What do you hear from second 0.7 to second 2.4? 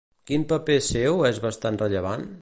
seu és bastant rellevant?